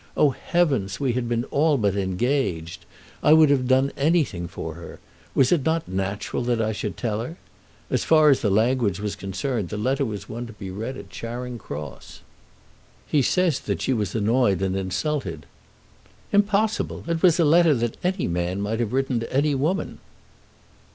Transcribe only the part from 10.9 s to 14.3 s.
at Charing Cross." "He says that she was